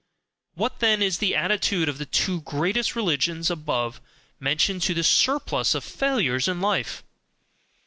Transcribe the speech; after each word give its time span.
What, 0.55 0.79
then, 0.79 1.03
is 1.03 1.19
the 1.19 1.35
attitude 1.35 1.87
of 1.87 1.99
the 1.99 2.07
two 2.07 2.41
greatest 2.41 2.95
religions 2.95 3.51
above 3.51 4.01
mentioned 4.39 4.81
to 4.89 4.95
the 4.95 5.03
SURPLUS 5.03 5.75
of 5.75 5.83
failures 5.83 6.47
in 6.47 6.59
life? 6.59 7.03